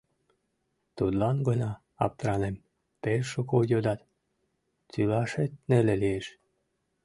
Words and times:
Тудлан 0.97 1.37
гына 1.47 1.71
аптыранем, 2.05 2.55
пеш 3.01 3.23
шуко 3.31 3.57
йодат, 3.71 3.99
тӱлашет 4.91 5.51
неле 5.69 5.95
лиеш. 6.01 6.27